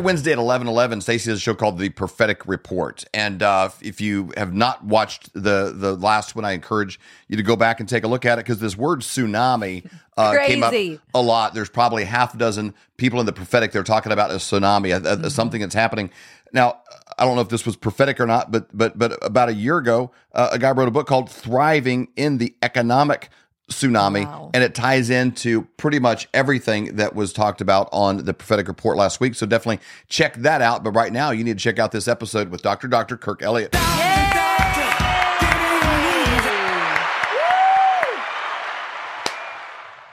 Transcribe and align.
Wednesday 0.00 0.32
at 0.32 0.38
eleven 0.38 0.66
eleven, 0.68 1.00
Stacy 1.00 1.30
has 1.30 1.38
a 1.38 1.40
show 1.40 1.54
called 1.54 1.78
The 1.78 1.88
Prophetic 1.90 2.46
Report. 2.46 3.04
And 3.14 3.42
uh, 3.42 3.70
if 3.80 4.00
you 4.00 4.32
have 4.36 4.52
not 4.52 4.84
watched 4.84 5.32
the 5.34 5.72
the 5.74 5.94
last 5.94 6.34
one, 6.34 6.44
I 6.44 6.52
encourage 6.52 6.98
you 7.28 7.36
to 7.36 7.42
go 7.42 7.56
back 7.56 7.80
and 7.80 7.88
take 7.88 8.04
a 8.04 8.08
look 8.08 8.24
at 8.24 8.38
it 8.38 8.44
because 8.44 8.58
this 8.58 8.76
word 8.76 9.00
tsunami 9.00 9.88
uh, 10.16 10.32
came 10.48 10.62
up 10.62 10.72
a 11.14 11.22
lot. 11.22 11.54
There's 11.54 11.70
probably 11.70 12.04
half 12.04 12.34
a 12.34 12.38
dozen 12.38 12.74
people 12.96 13.20
in 13.20 13.26
the 13.26 13.32
prophetic 13.32 13.72
they're 13.72 13.82
talking 13.84 14.12
about 14.12 14.30
a 14.30 14.34
tsunami, 14.34 14.92
a, 15.04 15.26
a- 15.26 15.30
something 15.30 15.60
that's 15.60 15.74
happening. 15.74 16.10
Now, 16.52 16.80
I 17.18 17.24
don't 17.24 17.36
know 17.36 17.42
if 17.42 17.48
this 17.48 17.64
was 17.64 17.76
prophetic 17.76 18.18
or 18.20 18.26
not, 18.26 18.50
but 18.50 18.76
but 18.76 18.98
but 18.98 19.18
about 19.24 19.48
a 19.48 19.54
year 19.54 19.78
ago, 19.78 20.10
uh, 20.32 20.48
a 20.52 20.58
guy 20.58 20.70
wrote 20.72 20.88
a 20.88 20.92
book 20.92 21.06
called 21.06 21.30
"Thriving 21.30 22.08
in 22.16 22.38
the 22.38 22.54
Economic 22.62 23.28
Tsunami," 23.70 24.24
Wow. 24.26 24.50
and 24.54 24.62
it 24.62 24.74
ties 24.74 25.10
into 25.10 25.62
pretty 25.76 25.98
much 25.98 26.28
everything 26.34 26.96
that 26.96 27.14
was 27.14 27.32
talked 27.32 27.60
about 27.60 27.88
on 27.92 28.24
the 28.24 28.34
prophetic 28.34 28.68
report 28.68 28.96
last 28.96 29.20
week. 29.20 29.34
So 29.34 29.46
definitely 29.46 29.80
check 30.08 30.34
that 30.36 30.60
out. 30.62 30.84
But 30.84 30.90
right 30.92 31.12
now, 31.12 31.30
you 31.30 31.42
need 31.44 31.58
to 31.58 31.62
check 31.62 31.78
out 31.78 31.92
this 31.92 32.06
episode 32.08 32.50
with 32.50 32.62
Dr. 32.62 32.88
Dr. 32.88 33.16
Kirk 33.16 33.42
Elliott. 33.42 33.74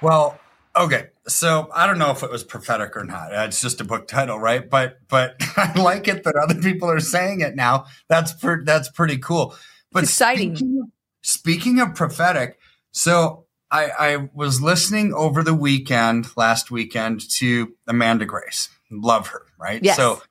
Well, 0.02 0.40
okay. 0.76 1.08
So 1.28 1.70
I 1.74 1.88
don't 1.88 1.98
know 1.98 2.12
if 2.12 2.24
it 2.24 2.30
was 2.30 2.44
prophetic 2.44 2.96
or 2.96 3.04
not. 3.04 3.34
It's 3.34 3.62
just 3.62 3.82
a 3.82 3.84
book 3.84 4.08
title, 4.08 4.40
right? 4.40 4.68
But 4.70 5.00
but 5.10 5.36
I 5.58 5.74
like 5.80 6.08
it 6.08 6.24
that 6.24 6.36
other 6.36 6.56
people 6.62 6.90
are 6.90 7.00
saying 7.00 7.42
it 7.42 7.56
now. 7.56 7.86
That's 8.08 8.34
per, 8.34 8.64
that's 8.64 8.90
pretty 8.90 9.18
cool. 9.18 9.56
But 9.92 10.04
It's 10.04 10.12
exciting. 10.12 10.56
Speaking 10.56 10.92
speaking 11.24 11.80
of 11.80 11.96
prophetic, 11.96 12.60
so 12.92 13.46
I, 13.70 13.90
I 14.00 14.30
was 14.34 14.62
listening 14.62 15.14
over 15.14 15.44
the 15.44 15.54
weekend, 15.54 16.28
last 16.38 16.72
weekend, 16.72 17.30
to 17.32 17.74
Amanda 17.88 18.26
Grace. 18.26 18.70
Love 18.90 19.28
her, 19.28 19.44
right? 19.60 19.84
Yes. 19.84 19.98
So 19.98 20.22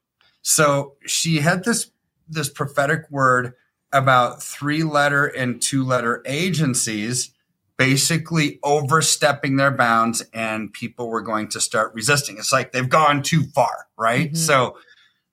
so 0.43 0.95
she 1.07 1.39
had 1.39 1.65
this 1.65 1.91
this 2.29 2.49
prophetic 2.49 3.11
word 3.11 3.55
about 3.93 4.43
three 4.43 4.83
letter 4.83 5.27
and 5.27 5.61
two 5.61 5.85
letter 5.85 6.23
agencies 6.27 7.33
basically 7.77 8.59
overstepping 8.63 9.57
their 9.57 9.71
bounds 9.71 10.23
and 10.33 10.73
people 10.73 11.09
were 11.09 11.21
going 11.21 11.47
to 11.49 11.61
start 11.61 11.93
resisting. 11.95 12.39
It's 12.39 12.53
like 12.53 12.73
they've 12.73 12.89
gone 12.89 13.23
too 13.23 13.43
far, 13.43 13.87
right? 13.99 14.33
Mhm. 14.33 14.37
So 14.37 14.79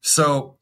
so 0.02 0.58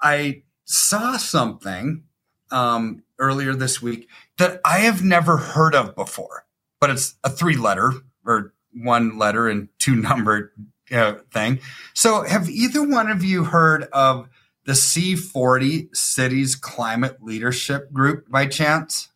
I 0.00 0.42
saw 0.64 1.16
something 1.16 2.04
um 2.50 3.02
earlier 3.18 3.54
this 3.54 3.80
week 3.80 4.08
that 4.38 4.60
I 4.64 4.80
have 4.80 5.02
never 5.02 5.36
heard 5.38 5.74
of 5.74 5.94
before, 5.94 6.44
but 6.80 6.90
it's 6.90 7.14
a 7.24 7.30
three 7.30 7.56
letter 7.56 7.92
or 8.24 8.52
one 8.72 9.18
letter 9.18 9.48
and 9.48 9.68
two 9.78 9.94
number 9.96 10.52
uh, 10.92 11.14
thing. 11.32 11.60
So 11.94 12.22
have 12.22 12.48
either 12.48 12.82
one 12.86 13.08
of 13.10 13.22
you 13.24 13.44
heard 13.44 13.84
of 13.92 14.28
the 14.64 14.72
C40 14.72 15.94
Cities 15.96 16.54
Climate 16.56 17.18
Leadership 17.22 17.92
Group 17.92 18.28
by 18.30 18.46
chance? 18.46 19.08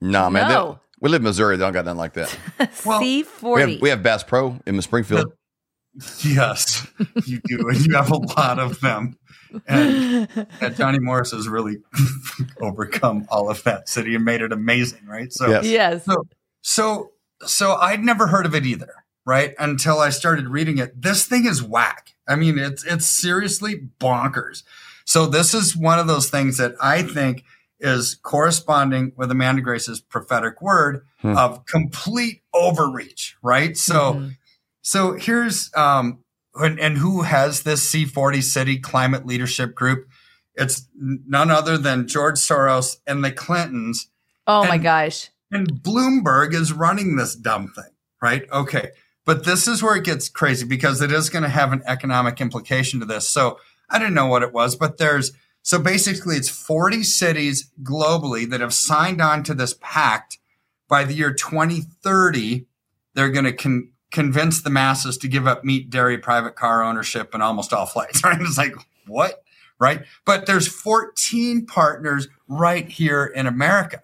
Nah, 0.00 0.30
man. 0.30 0.48
they- 0.48 0.54
No. 0.54 0.80
we 1.00 1.10
live 1.10 1.20
in 1.20 1.24
Missouri. 1.24 1.56
They 1.56 1.64
don't 1.64 1.72
got 1.72 1.84
nothing 1.84 1.98
like 1.98 2.14
that. 2.14 2.36
Well, 2.84 3.00
We 3.00 3.24
C40. 3.24 3.70
have, 3.72 3.80
we 3.82 3.88
have 3.90 4.02
Bass 4.02 4.22
Pro 4.22 4.58
in 4.66 4.80
Springfield. 4.82 5.32
Yes, 6.22 6.86
you 7.24 7.40
do. 7.46 7.68
And 7.70 7.80
you 7.86 7.94
have 7.94 8.10
a 8.10 8.18
lot 8.18 8.58
of 8.58 8.78
them. 8.82 9.16
And, 9.66 10.28
and 10.60 10.76
Johnny 10.76 10.98
Morris 10.98 11.30
has 11.30 11.48
really 11.48 11.78
overcome 12.60 13.26
all 13.30 13.48
of 13.48 13.62
that 13.64 13.88
city 13.88 14.14
and 14.14 14.22
made 14.22 14.42
it 14.42 14.52
amazing, 14.52 15.06
right? 15.06 15.32
So, 15.32 15.48
Yes. 15.48 15.64
yes. 15.64 16.04
so, 16.04 16.26
so, 16.70 17.12
so 17.46 17.74
I'd 17.74 18.02
never 18.02 18.26
heard 18.26 18.44
of 18.44 18.54
it 18.54 18.66
either, 18.66 18.92
right? 19.24 19.54
Until 19.58 20.00
I 20.00 20.10
started 20.10 20.48
reading 20.48 20.78
it. 20.78 21.00
This 21.00 21.24
thing 21.24 21.46
is 21.46 21.62
whack. 21.62 22.14
I 22.26 22.34
mean, 22.34 22.58
it's 22.58 22.84
it's 22.84 23.06
seriously 23.06 23.88
bonkers. 24.00 24.64
So 25.04 25.26
this 25.26 25.54
is 25.54 25.76
one 25.76 26.00
of 26.00 26.08
those 26.08 26.28
things 26.28 26.56
that 26.58 26.74
I 26.80 27.02
think 27.04 27.44
is 27.78 28.16
corresponding 28.16 29.12
with 29.16 29.30
Amanda 29.30 29.62
Grace's 29.62 30.00
prophetic 30.00 30.60
word 30.60 31.06
Hmm. 31.20 31.36
of 31.36 31.64
complete 31.66 32.42
overreach, 32.52 33.36
right? 33.42 33.76
So. 33.76 34.14
Mhm. 34.14 34.36
So 34.82 35.12
here's 35.14 35.70
um 35.76 36.18
and, 36.56 36.80
and 36.80 36.96
who 36.98 37.22
has 37.22 37.62
this 37.62 37.84
C40 37.92 38.42
City 38.42 38.78
Climate 38.78 39.24
Leadership 39.26 39.74
Group? 39.74 40.08
It's 40.54 40.88
none 40.98 41.50
other 41.50 41.76
than 41.78 42.08
George 42.08 42.36
Soros 42.38 42.96
and 43.06 43.22
the 43.24 43.30
Clintons. 43.30 44.08
oh 44.48 44.64
my 44.66 44.78
gosh. 44.78 45.30
And 45.50 45.82
Bloomberg 45.82 46.54
is 46.54 46.72
running 46.72 47.16
this 47.16 47.34
dumb 47.34 47.68
thing, 47.68 47.92
right? 48.20 48.50
Okay. 48.50 48.90
But 49.24 49.44
this 49.44 49.66
is 49.66 49.82
where 49.82 49.96
it 49.96 50.04
gets 50.04 50.28
crazy 50.28 50.64
because 50.64 51.02
it 51.02 51.12
is 51.12 51.30
going 51.30 51.42
to 51.42 51.48
have 51.48 51.72
an 51.72 51.82
economic 51.86 52.40
implication 52.40 53.00
to 53.00 53.06
this. 53.06 53.28
So 53.28 53.58
I 53.90 53.98
didn't 53.98 54.14
know 54.14 54.26
what 54.26 54.42
it 54.42 54.52
was, 54.52 54.76
but 54.76 54.98
there's 54.98 55.32
so 55.62 55.80
basically 55.80 56.36
it's 56.36 56.48
40 56.48 57.02
cities 57.02 57.72
globally 57.82 58.48
that 58.50 58.60
have 58.60 58.72
signed 58.72 59.20
on 59.20 59.42
to 59.42 59.54
this 59.54 59.74
pact. 59.80 60.38
By 60.88 61.02
the 61.02 61.14
year 61.14 61.32
2030, 61.32 62.66
they're 63.14 63.30
going 63.30 63.46
to 63.46 63.52
con- 63.52 63.90
convince 64.12 64.62
the 64.62 64.70
masses 64.70 65.18
to 65.18 65.26
give 65.26 65.48
up 65.48 65.64
meat, 65.64 65.90
dairy, 65.90 66.18
private 66.18 66.54
car 66.54 66.84
ownership, 66.84 67.34
and 67.34 67.42
almost 67.42 67.72
all 67.72 67.86
flights. 67.86 68.22
Right? 68.24 68.40
It's 68.40 68.56
like, 68.56 68.76
what? 69.08 69.42
Right? 69.80 70.04
But 70.24 70.46
there's 70.46 70.68
14 70.68 71.66
partners 71.66 72.28
right 72.46 72.88
here 72.88 73.24
in 73.24 73.48
America. 73.48 74.02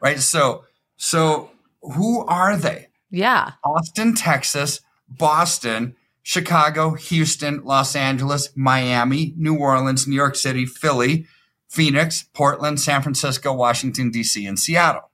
Right? 0.00 0.18
So, 0.18 0.64
so 0.98 1.50
who 1.80 2.26
are 2.26 2.56
they? 2.56 2.88
Yeah. 3.10 3.52
Austin, 3.64 4.14
Texas, 4.14 4.82
Boston, 5.08 5.96
Chicago, 6.22 6.94
Houston, 6.94 7.64
Los 7.64 7.96
Angeles, 7.96 8.50
Miami, 8.54 9.32
New 9.36 9.56
Orleans, 9.56 10.06
New 10.06 10.16
York 10.16 10.36
City, 10.36 10.66
Philly, 10.66 11.26
Phoenix, 11.70 12.24
Portland, 12.34 12.80
San 12.80 13.00
Francisco, 13.00 13.54
Washington, 13.54 14.10
D.C., 14.10 14.44
and 14.44 14.58
Seattle. 14.58 15.10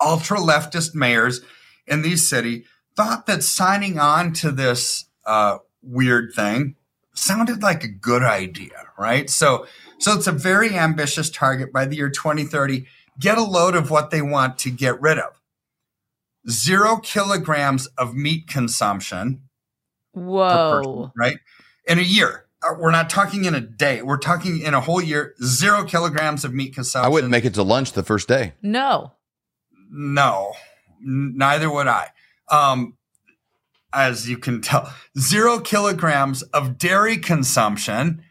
Ultra 0.00 0.38
leftist 0.38 0.94
mayors 0.94 1.42
in 1.86 2.00
these 2.02 2.26
cities 2.26 2.66
thought 2.96 3.26
that 3.26 3.42
signing 3.42 3.98
on 3.98 4.32
to 4.34 4.50
this 4.50 5.06
uh, 5.26 5.58
weird 5.82 6.32
thing 6.34 6.76
sounded 7.14 7.62
like 7.62 7.84
a 7.84 7.88
good 7.88 8.22
idea, 8.22 8.86
right? 8.98 9.28
So, 9.28 9.66
so 9.98 10.14
it's 10.14 10.26
a 10.26 10.32
very 10.32 10.74
ambitious 10.74 11.28
target 11.30 11.72
by 11.72 11.84
the 11.84 11.96
year 11.96 12.08
2030. 12.08 12.86
Get 13.18 13.38
a 13.38 13.42
load 13.42 13.74
of 13.74 13.90
what 13.90 14.10
they 14.10 14.22
want 14.22 14.58
to 14.58 14.70
get 14.70 15.00
rid 15.00 15.18
of 15.18 15.40
zero 16.48 16.96
kilograms 16.96 17.86
of 17.98 18.14
meat 18.14 18.46
consumption 18.48 19.42
per 20.14 20.20
person, 20.20 20.92
Whoa. 20.92 21.12
right? 21.16 21.38
In 21.86 21.98
a 21.98 22.02
year. 22.02 22.46
Uh, 22.62 22.74
We're 22.78 22.90
not 22.92 23.10
talking 23.10 23.44
in 23.44 23.54
a 23.54 23.60
day. 23.60 24.02
We're 24.02 24.18
talking 24.18 24.60
in 24.60 24.72
a 24.74 24.80
whole 24.80 25.00
year, 25.02 25.34
zero 25.42 25.84
kilograms 25.84 26.44
of 26.44 26.54
meat 26.54 26.74
consumption. 26.74 27.06
I 27.06 27.12
wouldn't 27.12 27.30
make 27.30 27.44
it 27.44 27.54
to 27.54 27.62
lunch 27.62 27.92
the 27.92 28.02
first 28.02 28.28
day. 28.28 28.52
No. 28.62 29.12
No, 29.90 30.52
n- 31.00 31.34
neither 31.36 31.70
would 31.70 31.88
I. 31.88 32.08
Um, 32.50 32.96
as 33.92 34.28
you 34.28 34.38
can 34.38 34.62
tell, 34.62 34.92
zero 35.18 35.58
kilograms 35.58 36.42
of 36.42 36.78
dairy 36.78 37.16
consumption, 37.18 38.22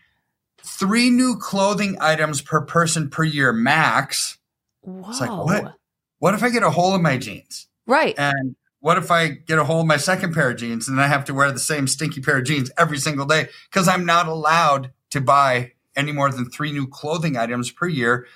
three 0.64 1.10
new 1.10 1.38
clothing 1.38 1.98
items 2.00 2.42
per 2.42 2.62
person 2.62 3.10
per 3.10 3.24
year 3.24 3.52
max. 3.54 4.38
Whoa. 4.82 5.10
It's 5.10 5.22
like, 5.22 5.30
what? 5.30 5.76
What 6.20 6.34
if 6.34 6.44
I 6.44 6.50
get 6.50 6.64
a 6.64 6.70
hole 6.70 6.94
in 6.96 7.02
my 7.02 7.18
jeans? 7.18 7.68
Right. 7.88 8.14
And 8.18 8.56
what 8.80 8.98
if 8.98 9.12
I 9.12 9.30
get 9.30 9.60
a 9.60 9.64
hole 9.64 9.82
in 9.82 9.88
my 9.88 9.98
second 9.98 10.34
pair 10.34 10.52
of 10.52 10.58
jeans 10.58 10.88
and 10.88 11.00
I 11.00 11.08
have 11.08 11.26
to 11.26 11.34
wear 11.34 11.52
the 11.52 11.60
same 11.60 11.88
stinky 11.88 12.22
pair 12.22 12.38
of 12.38 12.46
jeans 12.46 12.72
every 12.78 12.98
single 12.98 13.26
day 13.26 13.50
because 13.70 13.88
I'm 13.88 14.06
not 14.06 14.28
allowed 14.28 14.92
to 15.12 15.22
buy 15.22 15.74
any 15.96 16.12
more 16.12 16.32
than 16.32 16.50
three 16.50 16.72
new 16.72 16.88
clothing 16.88 17.38
items 17.38 17.72
per 17.72 17.88
year, 17.88 18.28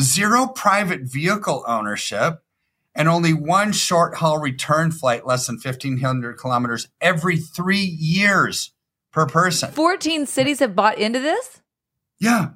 zero 0.00 0.46
private 0.46 1.02
vehicle 1.02 1.64
ownership, 1.66 2.42
and 2.94 3.08
only 3.08 3.32
one 3.32 3.72
short 3.72 4.16
haul 4.16 4.38
return 4.38 4.90
flight 4.90 5.26
less 5.26 5.46
than 5.46 5.56
1,500 5.56 6.38
kilometers 6.38 6.88
every 7.00 7.36
three 7.36 7.78
years 7.78 8.72
per 9.12 9.26
person. 9.26 9.70
14 9.70 10.26
cities 10.26 10.58
have 10.60 10.74
bought 10.74 10.98
into 10.98 11.20
this? 11.20 11.60
Yeah. 12.18 12.48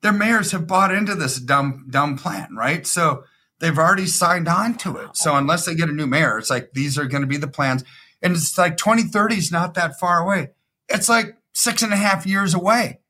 Their 0.00 0.12
mayors 0.12 0.52
have 0.52 0.66
bought 0.66 0.94
into 0.94 1.14
this 1.14 1.40
dumb, 1.40 1.86
dumb 1.90 2.16
plan, 2.16 2.54
right? 2.54 2.86
So 2.86 3.24
they've 3.58 3.78
already 3.78 4.06
signed 4.06 4.48
on 4.48 4.76
to 4.78 4.96
it. 4.96 5.16
So 5.16 5.34
unless 5.34 5.64
they 5.64 5.74
get 5.74 5.88
a 5.88 5.92
new 5.92 6.06
mayor, 6.06 6.38
it's 6.38 6.50
like 6.50 6.72
these 6.72 6.98
are 6.98 7.06
going 7.06 7.22
to 7.22 7.26
be 7.26 7.36
the 7.36 7.48
plans. 7.48 7.84
And 8.22 8.34
it's 8.34 8.56
like 8.56 8.76
2030 8.76 9.36
is 9.36 9.52
not 9.52 9.74
that 9.74 9.98
far 9.98 10.20
away. 10.22 10.50
It's 10.88 11.08
like 11.08 11.36
six 11.52 11.82
and 11.82 11.92
a 11.92 11.96
half 11.96 12.26
years 12.26 12.54
away, 12.54 13.00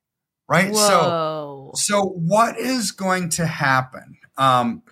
right? 0.49 0.75
So, 0.75 1.73
so 1.75 2.03
what 2.03 2.59
is 2.59 2.93
going 2.93 3.29
to 3.31 3.47
happen 3.47 4.17
um, 4.37 4.83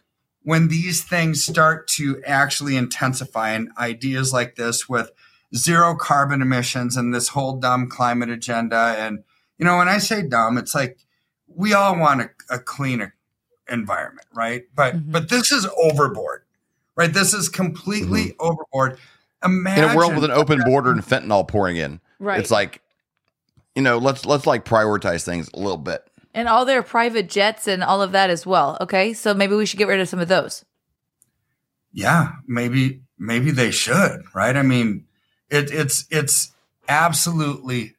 when 0.43 0.69
these 0.69 1.03
things 1.03 1.45
start 1.45 1.89
to 1.89 2.23
actually 2.25 2.77
intensify 2.77 3.51
and 3.51 3.71
ideas 3.79 4.33
like 4.33 4.57
this 4.57 4.89
with 4.89 5.11
zero 5.55 5.97
carbon 5.97 6.43
emissions 6.43 6.97
and 6.97 7.15
this 7.15 7.29
whole 7.29 7.59
dumb 7.59 7.89
climate 7.89 8.31
agenda? 8.31 8.95
And, 8.99 9.25
you 9.59 9.65
know, 9.65 9.79
when 9.79 9.89
I 9.89 9.99
say 9.99 10.23
dumb, 10.23 10.59
it's 10.59 10.75
like 10.75 10.99
we 11.57 11.75
all 11.75 11.99
want 11.99 12.21
a, 12.23 12.31
a 12.51 12.59
cleaner 12.59 13.15
environment, 13.69 14.27
right? 14.35 14.65
But, 14.75 14.95
Mhm. 14.97 15.13
but 15.13 15.29
this 15.29 15.51
is 15.51 15.67
overboard, 15.77 16.43
right? 16.97 17.13
This 17.13 17.35
is 17.35 17.49
completely 17.49 18.35
overboard. 18.39 18.99
Imagine 19.45 19.85
In 19.85 19.91
a 19.91 19.97
world 19.97 20.15
with 20.15 20.25
an 20.25 20.31
open 20.31 20.63
border 20.65 20.91
and 20.93 21.03
fentanyl 21.03 21.47
pouring 21.47 21.77
in, 21.77 22.01
right. 22.19 22.39
it's 22.39 22.51
like 22.51 22.83
you 23.75 23.83
know, 23.83 23.99
let's 23.99 24.25
let's 24.25 24.47
like 24.47 24.65
prioritize 24.65 25.23
things 25.23 25.51
a 25.53 25.59
little 25.59 25.77
bit. 25.77 26.03
And 26.33 26.49
all 26.49 26.65
their 26.65 26.83
private 26.83 27.29
jets 27.29 27.69
and 27.69 27.85
all 27.85 28.01
of 28.01 28.13
that 28.13 28.31
as 28.31 28.47
well. 28.47 28.79
Okay. 28.81 29.13
So 29.13 29.35
maybe 29.35 29.55
we 29.55 29.67
should 29.67 29.79
get 29.79 29.89
rid 29.89 30.01
of 30.01 30.09
some 30.09 30.19
of 30.21 30.29
those. 30.29 30.65
Yeah, 31.93 32.33
maybe 32.47 33.03
maybe 33.19 33.51
they 33.51 33.71
should, 33.71 34.23
right? 34.35 34.57
I 34.57 34.63
mean, 34.63 35.05
it, 35.51 35.71
it's 35.71 36.07
it's 36.11 36.53
absolutely 36.89 37.97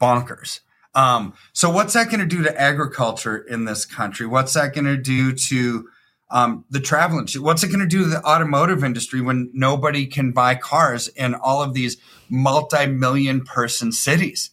bonkers. 0.00 0.60
Um, 0.96 1.34
so 1.52 1.70
what's 1.70 1.92
that 1.92 2.06
going 2.08 2.20
to 2.20 2.26
do 2.26 2.42
to 2.42 2.60
agriculture 2.60 3.36
in 3.36 3.66
this 3.66 3.84
country? 3.84 4.26
What's 4.26 4.54
that 4.54 4.74
going 4.74 4.86
to 4.86 4.96
do 4.96 5.32
to 5.32 5.88
um, 6.30 6.64
the 6.70 6.80
travel 6.80 7.18
industry? 7.18 7.40
What's 7.42 7.62
it 7.62 7.68
going 7.68 7.80
to 7.80 7.86
do 7.86 8.04
to 8.04 8.08
the 8.08 8.24
automotive 8.24 8.82
industry 8.82 9.20
when 9.20 9.50
nobody 9.52 10.06
can 10.06 10.32
buy 10.32 10.54
cars 10.54 11.08
in 11.08 11.34
all 11.34 11.62
of 11.62 11.74
these 11.74 11.98
multi-million 12.30 13.44
person 13.44 13.92
cities? 13.92 14.50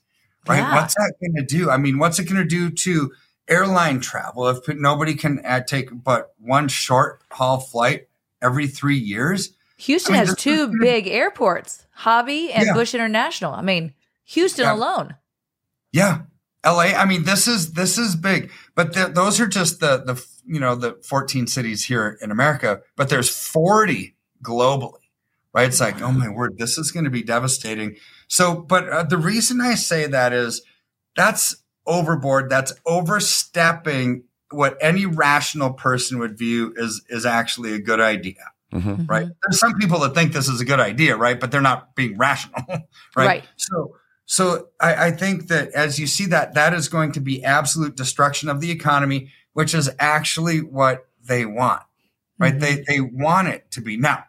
Right? 0.48 0.57
Yeah. 0.57 0.75
What's 0.75 0.95
that 0.95 1.13
going 1.22 1.36
to 1.36 1.44
do? 1.45 1.69
I 1.69 1.78
mean, 1.78 1.98
what's 1.98 2.19
it 2.19 2.25
going 2.25 2.42
to 2.42 2.46
do 2.48 2.69
to 2.69 3.13
airline 3.48 4.01
travel 4.01 4.48
if 4.50 4.57
nobody 4.68 5.16
can 5.16 5.39
uh, 5.46 5.62
take 5.62 5.89
but 6.04 6.34
one 6.39 6.68
short 6.68 7.22
haul 7.31 7.60
flight 7.62 8.07
every 8.42 8.68
three 8.68 8.98
years? 8.98 9.54
Houston 9.78 10.16
I 10.16 10.19
mean, 10.19 10.28
has 10.28 10.36
two 10.36 10.68
gonna- 10.68 10.80
big 10.81 11.07
airports, 11.07 11.86
Hobby 11.94 12.51
and 12.51 12.66
Yeah. 12.68 12.74
Bush 12.74 12.94
International. 12.94 13.54
I 13.54 13.62
mean, 13.62 13.94
Houston 14.25 14.66
Yeah. 14.66 14.74
alone. 14.74 15.16
Yeah, 15.94 16.22
LA. 16.65 16.94
I 16.95 17.06
mean, 17.06 17.24
this 17.24 17.48
is 17.48 17.74
this 17.74 17.98
is 17.98 18.15
big, 18.15 18.51
but 18.75 18.94
th- 18.94 19.13
those 19.13 19.39
are 19.39 19.48
just 19.48 19.80
the 19.80 19.98
the 19.98 20.25
you 20.45 20.60
know 20.60 20.75
the 20.75 21.00
14 21.04 21.48
cities 21.48 21.86
here 21.86 22.18
in 22.21 22.31
America, 22.31 22.81
but 22.95 23.10
there's 23.10 23.30
40 23.30 24.15
globally, 24.44 25.00
right? 25.54 25.68
It's 25.68 25.81
like, 25.81 26.01
oh 26.01 26.12
my 26.12 26.30
word, 26.30 26.57
this 26.57 26.77
is 26.77 26.92
going 26.92 27.06
to 27.06 27.10
be 27.10 27.24
devastating. 27.24 27.98
So, 28.27 28.56
but 28.56 28.89
uh, 28.89 29.04
the 29.04 29.18
reason 29.18 29.62
I 29.62 29.75
say 29.75 30.07
that 30.07 30.33
is 30.33 30.62
that's 31.15 31.63
overboard. 31.86 32.50
That's 32.50 32.74
overstepping 32.86 34.24
what 34.51 34.77
any 34.81 35.06
rational 35.06 35.74
person 35.74 36.19
would 36.19 36.38
view 36.38 36.74
is 36.77 37.04
is 37.10 37.25
actually 37.25 37.74
a 37.74 37.80
good 37.80 38.00
idea, 38.00 38.51
hmm 38.71 39.06
right? 39.06 39.27
There's 39.42 39.60
some 39.60 39.75
people 39.75 40.00
that 40.00 40.13
think 40.13 40.33
this 40.33 40.48
is 40.48 40.62
a 40.62 40.65
good 40.65 40.80
idea, 40.80 41.18
right? 41.18 41.39
But 41.39 41.51
they're 41.51 41.62
not 41.62 41.95
being 41.95 42.18
rational, 42.18 42.63
right? 42.69 42.86
Right. 43.15 43.44
So, 43.57 43.95
so 44.25 44.68
I, 44.80 45.08
I 45.08 45.12
think 45.12 45.48
that 45.48 45.72
as 45.74 46.00
you 46.00 46.08
see 46.08 46.25
that, 46.28 46.54
that 46.54 46.74
is 46.74 46.88
going 46.88 47.12
to 47.14 47.20
be 47.20 47.44
absolute 47.44 47.96
destruction 47.96 48.50
of 48.50 48.62
the 48.62 48.72
economy, 48.72 49.31
which 49.54 49.74
is 49.74 49.90
actually 50.00 50.60
what 50.60 51.08
they 51.25 51.46
want, 51.46 51.84
right? 52.40 52.56
Mhm. 52.56 52.60
They 52.60 52.84
they 52.88 53.02
want 53.02 53.50
it 53.50 53.70
to 53.72 53.81
be. 53.81 53.98
Now, 53.98 54.25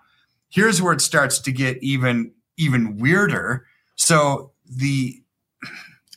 here's 0.51 0.83
where 0.83 0.93
it 0.93 1.01
starts 1.01 1.39
to 1.41 1.53
get 1.53 1.83
even 1.83 2.33
even 2.57 2.99
weirder. 2.99 3.67
So 3.97 4.53
the 4.67 5.23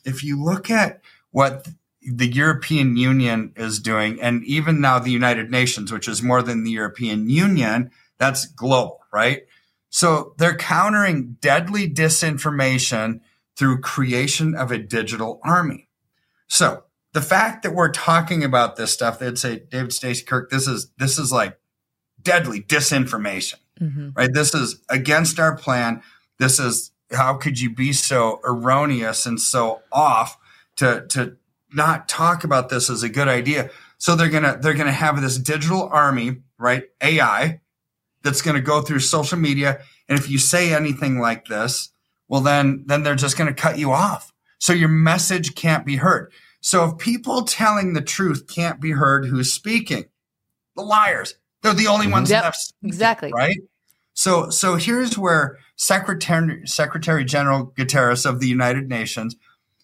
if 0.04 0.24
you 0.24 0.42
look 0.42 0.70
at 0.70 1.00
what 1.30 1.68
the 2.02 2.28
European 2.28 2.96
Union 2.96 3.52
is 3.56 3.80
doing, 3.80 4.20
and 4.20 4.44
even 4.44 4.80
now 4.80 4.98
the 4.98 5.10
United 5.10 5.50
Nations, 5.50 5.92
which 5.92 6.08
is 6.08 6.22
more 6.22 6.42
than 6.42 6.64
the 6.64 6.70
European 6.70 7.28
Union, 7.28 7.90
that's 8.18 8.46
global, 8.46 9.00
right? 9.12 9.42
So 9.90 10.34
they're 10.38 10.56
countering 10.56 11.36
deadly 11.40 11.88
disinformation 11.88 13.20
through 13.58 13.80
creation 13.80 14.54
of 14.54 14.70
a 14.70 14.78
digital 14.78 15.40
army. 15.44 15.88
So 16.46 16.84
the 17.12 17.20
fact 17.20 17.62
that 17.64 17.74
we're 17.74 17.90
talking 17.90 18.44
about 18.44 18.76
this 18.76 18.92
stuff, 18.92 19.18
they'd 19.18 19.36
say, 19.38 19.62
David 19.70 19.92
Stacy 19.92 20.24
Kirk, 20.24 20.50
this 20.50 20.68
is 20.68 20.90
this 20.96 21.18
is 21.18 21.32
like 21.32 21.58
deadly 22.22 22.60
disinformation 22.62 23.56
Mhm. 23.80 24.12
right? 24.16 24.32
This 24.32 24.54
is 24.54 24.80
against 24.88 25.38
our 25.38 25.56
plan. 25.56 26.02
This 26.38 26.58
is 26.58 26.92
how 27.12 27.34
could 27.34 27.60
you 27.60 27.74
be 27.74 27.92
so 27.92 28.40
erroneous 28.44 29.24
and 29.26 29.40
so 29.40 29.82
off 29.92 30.36
to 30.76 31.06
to 31.10 31.36
not 31.72 32.08
talk 32.08 32.44
about 32.44 32.68
this 32.70 32.88
as 32.90 33.02
a 33.02 33.08
good 33.08 33.28
idea? 33.28 33.70
So 33.98 34.14
they're 34.14 34.28
gonna 34.30 34.58
they're 34.60 34.74
gonna 34.74 34.92
have 34.92 35.20
this 35.20 35.38
digital 35.38 35.88
army, 35.92 36.42
right? 36.58 36.84
AI 37.02 37.60
that's 38.22 38.42
gonna 38.42 38.60
go 38.60 38.82
through 38.82 39.00
social 39.00 39.38
media, 39.38 39.80
and 40.08 40.18
if 40.18 40.28
you 40.30 40.38
say 40.38 40.72
anything 40.74 41.18
like 41.18 41.46
this, 41.46 41.90
well 42.28 42.40
then 42.40 42.84
then 42.86 43.02
they're 43.02 43.14
just 43.14 43.36
gonna 43.36 43.54
cut 43.54 43.78
you 43.78 43.92
off. 43.92 44.32
So 44.58 44.72
your 44.72 44.88
message 44.88 45.54
can't 45.54 45.86
be 45.86 45.96
heard. 45.96 46.32
So 46.60 46.84
if 46.84 46.98
people 46.98 47.42
telling 47.42 47.92
the 47.92 48.00
truth 48.00 48.46
can't 48.48 48.80
be 48.80 48.90
heard, 48.92 49.26
who's 49.26 49.52
speaking? 49.52 50.06
The 50.76 50.82
liars. 50.82 51.34
They're 51.62 51.74
the 51.74 51.86
only 51.86 52.06
mm-hmm. 52.06 52.12
ones 52.12 52.30
Yep, 52.30 52.42
left 52.42 52.72
exactly. 52.82 53.32
right? 53.32 53.58
So, 54.14 54.50
so 54.50 54.74
here's 54.74 55.16
where 55.16 55.58
Secretary 55.76 56.66
Secretary 56.66 57.24
General 57.24 57.72
Guterres 57.76 58.26
of 58.26 58.40
the 58.40 58.48
United 58.48 58.88
Nations, 58.88 59.36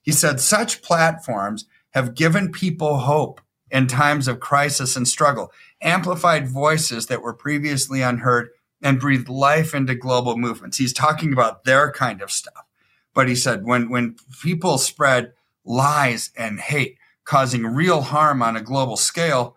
he 0.03 0.11
said, 0.11 0.41
such 0.41 0.83
platforms 0.83 1.67
have 1.91 2.17
given 2.17 2.51
people 2.51 2.99
hope 2.99 3.41
in 3.71 3.87
times 3.87 4.27
of 4.27 4.41
crisis 4.41 4.97
and 4.97 5.07
struggle, 5.07 5.53
amplified 5.81 6.49
voices 6.49 7.07
that 7.07 7.23
were 7.23 7.33
previously 7.33 8.03
unheard, 8.03 8.49
and 8.85 9.01
breathed 9.01 9.29
life 9.29 9.75
into 9.75 9.97
global 9.97 10.37
movements. 10.37 10.79
He's 10.79 10.93
talking 10.93 11.33
about 11.33 11.65
their 11.65 11.91
kind 11.91 12.23
of 12.23 12.31
stuff. 12.31 12.65
But 13.13 13.29
he 13.29 13.35
said, 13.35 13.65
when 13.65 13.89
when 13.89 14.15
people 14.41 14.79
spread 14.79 15.33
lies 15.65 16.31
and 16.37 16.61
hate, 16.61 16.99
causing 17.25 17.67
real 17.67 18.03
harm 18.03 18.43
on 18.43 18.57
a 18.57 18.63
global 18.63 18.97
scale, 18.97 19.57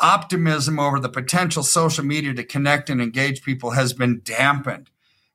optimism 0.00 0.80
over 0.80 0.98
the 0.98 1.08
potential 1.08 1.62
social 1.62 2.04
media 2.04 2.34
to 2.34 2.42
connect 2.42 2.90
and 2.90 3.00
engage 3.00 3.44
people 3.44 3.70
has 3.70 3.92
been 3.92 4.20
dampened 4.24 4.90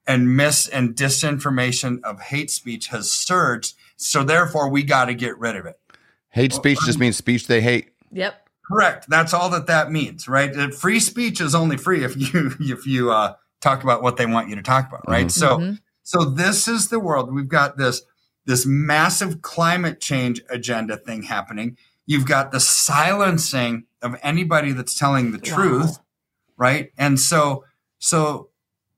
and 0.05 0.35
mis 0.35 0.67
and 0.67 0.95
disinformation 0.95 2.01
of 2.03 2.19
hate 2.19 2.49
speech 2.49 2.87
has 2.87 3.09
surged 3.11 3.75
so 3.95 4.23
therefore 4.23 4.69
we 4.69 4.83
got 4.83 5.05
to 5.05 5.13
get 5.13 5.37
rid 5.37 5.55
of 5.55 5.65
it 5.65 5.79
Hate 6.37 6.53
speech 6.53 6.77
just 6.85 6.99
means 6.99 7.17
speech 7.17 7.47
they 7.47 7.61
hate. 7.61 7.89
Yep. 8.11 8.46
Correct 8.67 9.05
that's 9.09 9.33
all 9.33 9.49
that 9.49 9.67
that 9.67 9.91
means 9.91 10.27
right 10.27 10.55
Uh, 10.55 10.69
free 10.69 10.99
speech 10.99 11.39
is 11.41 11.55
only 11.55 11.77
free 11.77 12.03
if 12.03 12.15
you 12.17 12.51
if 12.59 12.85
you 12.85 13.11
uh, 13.11 13.33
talk 13.61 13.83
about 13.83 14.01
what 14.01 14.17
they 14.17 14.25
want 14.25 14.49
you 14.49 14.55
to 14.55 14.61
talk 14.61 14.87
about 14.87 15.07
right 15.07 15.27
Mhm. 15.27 15.31
so 15.31 15.57
Mhm. 15.57 15.79
so 16.03 16.23
this 16.25 16.67
is 16.67 16.89
the 16.89 16.99
world 16.99 17.33
we've 17.33 17.47
got 17.47 17.77
this 17.77 18.01
this 18.45 18.65
massive 18.65 19.41
climate 19.41 19.99
change 19.99 20.41
agenda 20.49 20.97
thing 20.97 21.23
happening 21.23 21.77
you've 22.05 22.25
got 22.25 22.51
the 22.51 22.59
silencing 22.59 23.83
of 24.01 24.15
anybody 24.23 24.71
that's 24.73 24.97
telling 24.97 25.31
the 25.31 25.37
Wow. 25.49 25.55
truth 25.55 25.99
right 26.57 26.91
and 26.97 27.19
so 27.19 27.63
so 27.99 28.49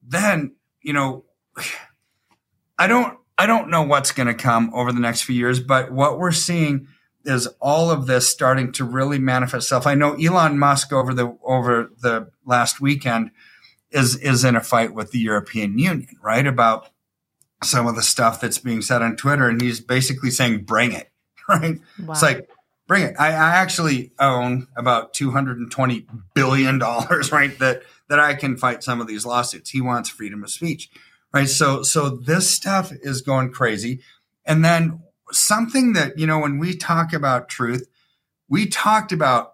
then 0.02 0.56
you 0.82 0.94
know 0.94 1.26
i 2.78 2.88
don't 2.88 3.18
i 3.38 3.46
don't 3.46 3.70
know 3.70 3.82
what's 3.84 4.12
going 4.12 4.28
to 4.28 4.34
come 4.34 4.72
over 4.74 4.92
the 4.92 5.00
next 5.00 5.22
few 5.24 5.36
years 5.36 5.60
but 5.60 5.92
what 5.92 6.18
we're 6.20 6.32
seeing 6.32 6.88
is 7.26 7.48
all 7.60 7.92
of 7.92 8.08
this 8.08 8.30
starting 8.30 8.72
to 8.72 8.84
really 8.84 9.20
manifest 9.20 9.66
itself 9.66 9.86
i 9.88 9.96
know 9.96 10.14
elon 10.16 10.58
musk 10.58 10.92
over 10.94 11.14
the 11.14 11.38
over 11.44 11.92
the 12.02 12.30
last 12.46 12.80
weekend 12.80 13.32
is 13.92 14.16
is 14.18 14.44
in 14.44 14.56
a 14.56 14.62
fight 14.62 14.94
with 14.94 15.12
the 15.12 15.20
european 15.20 15.78
union 15.78 16.08
right 16.24 16.48
about 16.48 16.90
some 17.62 17.88
of 17.88 17.96
the 17.96 18.02
stuff 18.04 18.40
that's 18.40 18.60
being 18.60 18.82
said 18.82 19.02
on 19.02 19.16
twitter 19.16 19.48
and 19.50 19.62
he's 19.62 19.80
basically 19.82 20.32
saying 20.32 20.64
bring 20.64 20.92
it 20.94 21.12
right 21.50 21.80
Wow. 22.00 22.14
it's 22.14 22.22
like, 22.22 22.50
bring 22.88 23.04
it. 23.04 23.16
I, 23.20 23.28
I 23.28 23.56
actually 23.56 24.12
own 24.20 24.68
about 24.76 25.14
two 25.14 25.32
hundred 25.32 25.60
and 25.60 25.70
twenty 25.72 26.08
billion 26.34 26.80
dollars, 26.80 27.32
right? 27.34 27.58
That 27.60 27.84
that 28.08 28.20
I 28.20 28.34
can 28.34 28.58
fight 28.58 28.84
some 28.84 29.00
of 29.00 29.08
these 29.08 29.26
lawsuits. 29.26 29.70
He 29.70 29.80
wants 29.82 30.10
freedom 30.10 30.44
of 30.44 30.50
speech, 30.50 30.90
right? 31.32 31.48
So 31.48 31.84
so 31.84 32.10
this 32.10 32.50
stuff 32.50 32.92
is 32.92 33.22
going 33.22 33.52
crazy. 33.52 34.02
And 34.46 34.66
then 34.66 35.02
something 35.32 35.94
that 35.94 36.18
you 36.18 36.28
know 36.28 36.40
when 36.40 36.60
we 36.60 36.76
talk 36.76 37.14
about 37.14 37.50
truth, 37.50 37.88
we 38.48 38.68
talked 38.68 39.12
about 39.12 39.54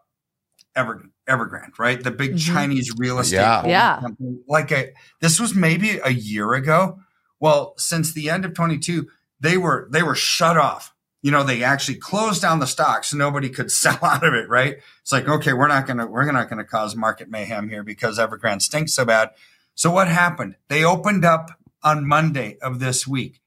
Ever 0.75 1.09
Evergrande, 1.27 1.79
right? 1.79 2.03
The 2.03 2.11
big 2.11 2.33
Mhm. 2.35 2.53
Chinese 2.53 2.91
real 2.97 3.19
estate 3.19 3.37
Yeah. 3.37 3.65
Yeah. 3.65 3.99
company. 4.01 4.37
Like 4.47 4.71
a 4.71 4.93
this 5.21 5.39
was 5.39 5.55
maybe 5.55 5.99
a 6.03 6.11
year 6.11 6.53
ago. 6.53 6.99
Well, 7.39 7.73
since 7.77 8.13
the 8.13 8.29
end 8.29 8.45
of 8.45 8.53
22, 8.53 9.07
they 9.39 9.57
were 9.57 9.87
they 9.91 10.03
were 10.03 10.15
shut 10.15 10.57
off 10.57 10.91
you 11.21 11.31
know, 11.31 11.41
they 11.41 11.63
actually 11.63 11.95
closed 11.97 12.39
down 12.43 12.59
the 12.59 12.67
stock 12.67 13.03
so 13.03 13.17
nobody 13.17 13.49
could 13.49 13.71
sell 13.83 13.97
out 14.03 14.23
of 14.23 14.35
it, 14.35 14.47
right? 14.47 14.75
It's 15.01 15.11
like, 15.11 15.27
okay, 15.27 15.53
we're 15.53 15.67
not 15.67 15.87
going 15.87 15.97
to, 15.97 16.05
we're 16.05 16.31
not 16.31 16.49
going 16.51 16.59
to 16.59 16.63
cause 16.63 16.95
market 16.95 17.31
mayhem 17.31 17.67
here 17.67 17.81
because 17.81 18.19
Evergrande 18.19 18.61
stinks 18.61 18.93
so 18.93 19.05
bad. 19.05 19.31
So 19.73 19.89
what 19.89 20.07
happened? 20.07 20.53
They 20.67 20.83
opened 20.83 21.25
up 21.25 21.49
on 21.81 22.05
Monday 22.07 22.59
of 22.61 22.77
this 22.79 23.07
week, 23.07 23.41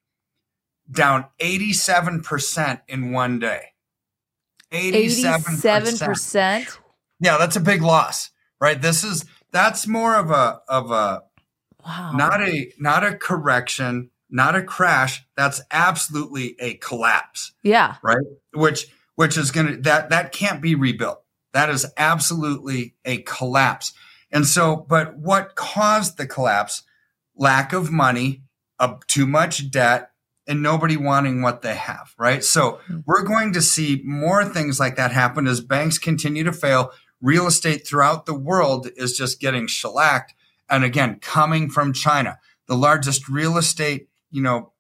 down 0.91 1.27
87% 1.41 2.81
in 2.89 3.13
one 3.13 3.39
day. 3.39 3.73
87%. 4.73 5.41
87%. 5.41 6.79
Yeah, 7.21 7.39
that's 7.39 7.57
a 7.57 7.61
big 7.61 7.83
loss, 7.83 8.31
right? 8.61 8.81
This 8.81 9.05
is, 9.05 9.25
that's 9.51 9.87
more 9.87 10.15
of 10.15 10.31
a, 10.31 10.61
of 10.69 10.91
a, 10.91 11.23
Wow. 11.87 12.13
not 12.13 12.43
a, 12.43 12.71
not 12.79 13.03
a 13.03 13.17
correction, 13.17 14.11
not 14.31 14.55
a 14.55 14.63
crash. 14.63 15.25
That's 15.37 15.63
absolutely 15.71 16.57
a 16.59 16.75
collapse 16.75 17.53
yeah. 17.63 17.97
right? 18.03 18.19
Which 18.53 18.89
which 19.15 19.37
is 19.37 19.51
going 19.51 19.67
to 19.67 19.77
that 19.83 20.11
that 20.11 20.33
can't 20.33 20.63
be 20.63 20.75
rebuilt. 20.75 21.23
That 21.53 21.71
is 21.71 21.87
absolutely 21.97 22.95
a 23.05 23.19
collapse. 23.23 23.93
And 24.31 24.47
so, 24.47 24.77
but 24.77 25.17
what 25.17 25.55
caused 25.55 26.19
the 26.19 26.27
collapse? 26.27 26.83
Lack 27.35 27.73
of 27.73 27.91
money, 27.91 28.43
uh, 28.79 28.97
too 29.07 29.27
much 29.27 29.71
debt, 29.71 30.11
and 30.49 30.63
nobody 30.63 30.97
wanting 30.97 31.43
what 31.43 31.63
they 31.63 31.77
have, 31.77 32.15
right? 32.19 32.43
So 32.43 32.81
we're 33.07 33.23
going 33.23 33.53
to 33.53 33.63
see 33.63 34.03
more 34.05 34.45
things 34.45 34.81
like 34.81 34.97
that 34.97 35.13
happen 35.13 35.47
as 35.47 35.61
banks 35.61 35.99
continue 35.99 36.43
to 36.43 36.53
fail. 36.53 36.91
Real 37.21 37.47
estate 37.47 37.87
throughout 37.87 38.27
the 38.27 38.35
world 38.35 38.89
is 38.97 39.17
just 39.17 39.41
getting 39.41 39.67
shellacked. 39.67 40.35
And 40.71 40.85
again, 40.85 41.19
coming 41.21 41.69
from 41.69 41.93
China, 41.93 42.39
the 42.67 42.77
largest 42.77 43.29
real 43.29 43.59
estate, 43.59 44.09
you 44.31 44.43
know, 44.43 44.73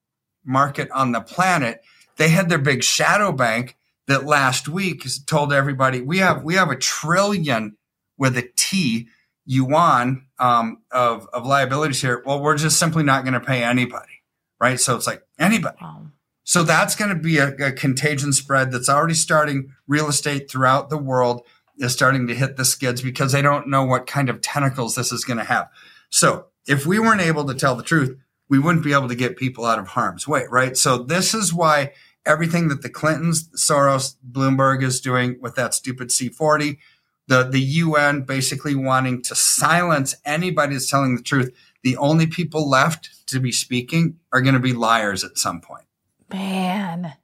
market 0.45 0.91
on 0.93 1.13
the 1.13 1.21
planet, 1.21 1.83
they 2.17 2.31
had 2.31 2.49
their 2.49 2.59
big 2.59 2.83
shadow 2.83 3.31
bank 3.31 3.77
that 4.07 4.25
last 4.25 4.69
week 4.69 5.07
told 5.27 5.53
everybody 5.53 6.01
we 6.01 6.19
have 6.19 6.43
we 6.43 6.55
have 6.55 6.71
a 6.71 6.77
trillion 6.77 7.77
with 8.17 8.37
a 8.37 8.49
T 8.57 9.09
yuan 9.45 10.27
um, 10.39 10.83
of 10.91 11.27
of 11.33 11.47
liabilities 11.47 12.01
here. 12.01 12.23
Well, 12.25 12.41
we're 12.41 12.57
just 12.57 12.79
simply 12.79 13.03
not 13.03 13.25
going 13.25 13.35
to 13.35 13.41
pay 13.41 13.63
anybody, 13.63 14.18
right? 14.61 14.79
So 14.79 14.97
it's 14.97 15.07
like 15.07 15.23
anybody. 15.39 15.77
Wow. 15.81 16.07
So 16.45 16.63
that's 16.63 16.97
going 16.97 17.11
to 17.11 17.21
be 17.21 17.39
a, 17.39 17.49
a 17.57 17.73
contagion 17.73 18.33
spread 18.33 18.73
that's 18.73 18.89
already 18.89 19.15
starting. 19.15 19.75
Real 19.87 20.09
estate 20.09 20.51
throughout 20.51 20.89
the 20.89 20.97
world 20.97 21.43
is 21.77 21.93
starting 21.93 22.27
to 22.27 22.35
hit 22.35 22.57
the 22.57 22.65
skids 22.65 23.03
because 23.03 23.33
they 23.33 23.43
don't 23.43 23.69
know 23.69 23.85
what 23.85 24.07
kind 24.07 24.29
of 24.29 24.41
tentacles 24.41 24.95
this 24.95 25.13
is 25.13 25.25
going 25.25 25.39
to 25.39 25.45
have. 25.45 25.69
So 26.11 26.47
if 26.67 26.87
we 26.87 26.99
weren't 26.99 27.21
able 27.21 27.45
to 27.47 27.55
tell 27.55 27.75
the 27.75 27.83
truth, 27.83 28.19
we 28.49 28.59
wouldn't 28.59 28.85
be 28.85 28.93
able 28.93 29.09
to 29.09 29.15
get 29.15 29.37
people 29.37 29.65
out 29.65 29.79
of 29.79 29.89
harm's 29.89 30.27
way, 30.27 30.47
right? 30.51 30.77
So 30.77 30.99
this 30.99 31.35
is 31.35 31.53
why 31.53 31.93
everything 32.25 32.69
that 32.69 32.83
the 32.83 32.91
Clintons, 32.91 33.49
Soros, 33.51 34.17
Bloomberg 34.31 34.83
is 34.83 35.01
doing 35.01 35.39
with 35.41 35.55
that 35.57 35.75
stupid 35.75 36.09
C40, 36.09 36.79
the, 37.27 37.45
the 37.45 37.61
UN 37.61 38.23
basically 38.23 38.75
wanting 38.75 39.23
to 39.23 39.35
silence 39.35 40.17
anybody 40.25 40.75
that's 40.75 40.91
telling 40.91 41.15
the 41.15 41.23
truth. 41.23 41.55
The 41.83 41.97
only 41.99 42.27
people 42.27 42.69
left 42.69 43.11
to 43.29 43.41
be 43.41 43.53
speaking 43.53 44.19
are 44.33 44.41
going 44.41 44.55
to 44.55 44.61
be 44.61 44.73
liars 44.73 45.25
at 45.25 45.39
some 45.39 45.61
point. 45.61 45.85
Man. 46.33 47.15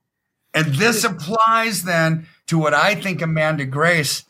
And 0.55 0.75
this 0.75 1.05
applies 1.05 1.83
then 1.83 2.27
to 2.47 2.59
what 2.59 2.75
I 2.75 2.95
think 2.95 3.21
Amanda 3.21 3.65
Grace, 3.67 4.25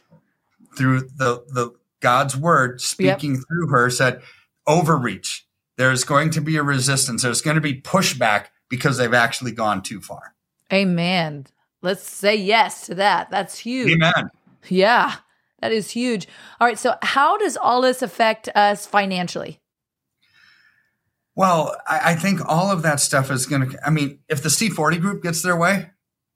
through 0.77 1.01
the, 1.01 1.45
the 1.49 1.75
God's 2.01 2.37
word 2.37 2.81
speaking 2.81 3.35
yep. 3.35 3.45
through 3.47 3.69
her, 3.69 3.91
said 3.91 4.23
overreach. 4.67 5.47
There's 5.77 6.05
going 6.05 6.31
to 6.31 6.41
be 6.41 6.57
a 6.57 6.63
resistance. 6.63 7.23
There's 7.23 7.43
going 7.43 7.57
to 7.57 7.61
be 7.61 7.81
pushback 7.81 8.47
because 8.69 8.97
they've 8.97 9.13
actually 9.13 9.53
gone 9.53 9.83
too 9.83 10.01
far. 10.01 10.35
Amen. 10.73 11.47
Let's 11.83 12.09
say 12.09 12.35
yes 12.35 12.87
to 12.87 12.95
that. 12.95 13.31
That's 13.31 13.59
huge. 13.59 13.93
Amen. 13.93 14.31
Yeah, 14.69 15.17
that 15.61 15.73
is 15.73 15.91
huge. 15.91 16.27
All 16.61 16.67
right. 16.67 16.79
So, 16.79 16.95
how 17.03 17.37
does 17.37 17.57
all 17.57 17.83
this 17.83 18.01
affect 18.01 18.49
us 18.55 18.87
financially? 18.87 19.61
Well, 21.37 21.77
I, 21.87 22.13
I 22.13 22.15
think 22.15 22.41
all 22.47 22.71
of 22.71 22.83
that 22.83 23.01
stuff 23.01 23.31
is 23.31 23.47
going 23.47 23.71
to, 23.71 23.87
I 23.87 23.91
mean, 23.91 24.21
if 24.29 24.43
the 24.43 24.49
C40 24.49 25.01
group 25.01 25.23
gets 25.23 25.43
their 25.43 25.57
way 25.57 25.91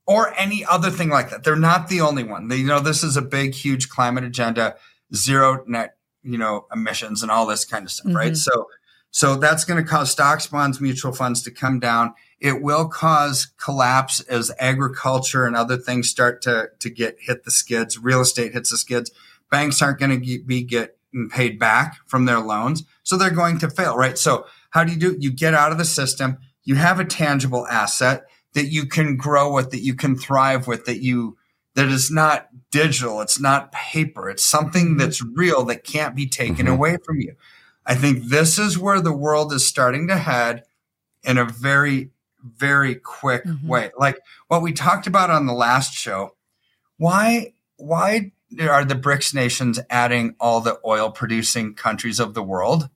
or 0.07 0.35
any 0.39 0.65
other 0.65 0.91
thing 0.91 1.09
like 1.09 1.31
that, 1.31 1.45
they're 1.45 1.57
not 1.57 1.89
the 1.89 2.01
only 2.01 2.25
one. 2.25 2.49
They, 2.49 2.57
you 2.57 2.67
know, 2.67 2.81
this 2.81 3.05
is 3.05 3.17
a 3.17 3.23
big, 3.23 3.55
huge 3.55 3.89
climate 3.89 4.25
agenda, 4.25 4.77
zero 5.15 5.65
net, 5.67 5.97
you 6.23 6.39
know, 6.39 6.67
emissions 6.73 7.23
and 7.23 7.31
all 7.31 7.47
this 7.47 7.65
kind 7.65 7.85
of 7.85 7.93
stuff, 7.93 8.07
mm-hmm. 8.07 8.17
right? 8.17 8.37
So, 8.37 8.67
so 9.11 9.37
that's 9.37 9.65
going 9.65 9.83
to 9.83 9.89
cause 9.89 10.11
stocks, 10.11 10.47
bonds, 10.47 10.81
mutual 10.81 11.13
funds 11.13 11.43
to 11.43 11.51
come 11.51 11.79
down. 11.79 12.15
It 12.41 12.61
will 12.61 12.89
cause 12.89 13.47
collapse 13.57 14.21
as 14.21 14.53
agriculture 14.59 15.47
and 15.47 15.57
other 15.57 15.77
things 15.77 16.11
start 16.11 16.43
to, 16.43 16.71
to 16.79 16.91
get 16.91 17.17
hit 17.21 17.45
the 17.45 17.51
skids. 17.51 17.99
Real 17.99 18.21
estate 18.21 18.53
hits 18.53 18.71
the 18.71 18.79
skids. 18.79 19.11
Banks 19.51 19.81
aren't 19.81 19.99
going 19.99 20.21
to 20.21 20.45
be 20.45 20.63
getting 20.63 21.31
paid 21.31 21.59
back 21.59 21.97
from 22.07 22.27
their 22.27 22.41
loans. 22.41 22.85
So 23.03 23.17
they're 23.17 23.31
going 23.31 23.59
to 23.61 23.71
fail, 23.71 23.97
right? 23.97 24.19
So 24.19 24.45
how 24.71 24.85
do 24.85 24.93
you 24.93 24.99
do 24.99 25.13
it? 25.13 25.23
You 25.23 25.33
get 25.33 25.55
out 25.55 25.73
of 25.73 25.79
the 25.79 25.85
system. 25.85 26.39
You 26.65 26.75
have 26.75 27.01
a 27.01 27.05
tangible 27.05 27.67
asset 27.67 28.25
that 28.55 28.67
you 28.67 28.87
can 28.87 29.17
grow 29.17 29.53
with, 29.53 29.71
that 29.71 29.83
you 29.83 29.95
can 29.95 30.17
thrive 30.17 30.67
with, 30.67 30.85
that 30.87 31.03
you, 31.03 31.37
that 31.75 31.89
is 31.89 32.11
not 32.11 32.49
digital. 32.71 33.21
It's 33.21 33.41
not 33.41 33.73
paper. 33.73 34.29
It's 34.29 34.45
something 34.45 34.87
mm-hmm. 34.87 34.99
that's 34.99 35.23
real 35.23 35.65
that 35.67 35.85
can't 35.85 36.15
be 36.15 36.27
taken 36.27 36.67
mm-hmm. 36.67 36.75
away 36.75 36.97
from 37.05 37.21
you. 37.21 37.35
I 37.87 37.95
think 37.95 38.25
this 38.25 38.59
is 38.59 38.79
where 38.79 39.01
the 39.01 39.17
world 39.17 39.53
is 39.53 39.67
starting 39.67 40.09
to 40.09 40.17
head 40.17 40.65
in 41.23 41.39
a 41.39 41.45
very, 41.45 42.11
very 42.43 42.95
quick 42.95 43.45
mm-hmm. 43.45 43.67
way. 43.67 43.91
Like 43.99 44.19
what 44.49 44.63
we 44.63 44.73
talked 44.73 45.07
about 45.07 45.31
on 45.31 45.47
the 45.47 45.55
last 45.55 45.95
show. 45.95 46.35
Why, 46.99 47.53
why 47.77 48.33
are 48.61 48.85
the 48.85 48.95
BRICS 48.95 49.35
nations 49.35 49.79
adding 49.89 50.35
all 50.41 50.61
the 50.61 50.81
oil 50.85 51.11
producing 51.11 51.75
countries 51.75 52.19
of 52.19 52.35
the 52.35 52.43
world? 52.43 52.91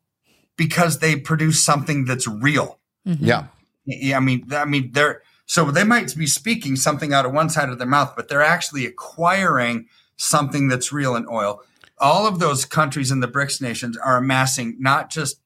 Because 0.57 0.99
they 0.99 1.17
produce 1.17 1.63
something 1.63 2.05
that's 2.05 2.27
real. 2.27 2.79
Mm-hmm. 3.07 3.25
Yeah. 3.25 3.47
Yeah. 3.85 4.17
I 4.17 4.21
mean, 4.21 4.47
I 4.53 4.65
mean, 4.65 4.91
they're, 4.93 5.23
so 5.47 5.71
they 5.71 5.85
might 5.85 6.17
be 6.17 6.27
speaking 6.27 6.77
something 6.77 7.13
out 7.13 7.27
of 7.27 7.33
one 7.33 7.51
side 7.51 7.69
of 7.69 7.79
their 7.79 7.87
mouth, 7.87 8.15
but 8.17 8.29
they're 8.29 8.43
actually 8.43 8.87
acquiring 8.87 9.87
something 10.17 10.69
that's 10.69 10.93
real 10.93 11.17
in 11.17 11.27
oil. 11.31 11.63
All 11.99 12.27
of 12.27 12.39
those 12.39 12.65
countries 12.65 13.11
in 13.11 13.21
the 13.21 13.29
BRICS 13.29 13.61
nations 13.61 13.97
are 13.97 14.17
amassing 14.17 14.77
not 14.79 15.11
just 15.11 15.41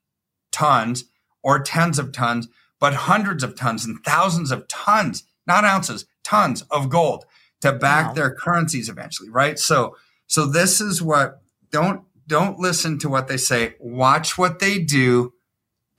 tons 0.52 1.04
or 1.42 1.60
tens 1.60 1.98
of 1.98 2.12
tons, 2.12 2.48
but 2.78 2.94
hundreds 2.94 3.42
of 3.42 3.56
tons 3.56 3.84
and 3.84 3.98
thousands 4.04 4.50
of 4.50 4.68
tons, 4.68 5.24
not 5.46 5.64
ounces, 5.64 6.06
tons 6.22 6.62
of 6.70 6.88
gold 6.88 7.24
to 7.60 7.72
back 7.72 8.08
wow. 8.08 8.12
their 8.14 8.34
currencies 8.34 8.88
eventually, 8.88 9.30
right? 9.30 9.58
So, 9.58 9.96
so 10.26 10.46
this 10.46 10.80
is 10.80 11.02
what 11.02 11.40
don't 11.70 12.02
don't 12.26 12.58
listen 12.58 12.98
to 13.00 13.08
what 13.08 13.28
they 13.28 13.36
say. 13.36 13.74
Watch 13.78 14.36
what 14.36 14.58
they 14.58 14.78
do, 14.78 15.32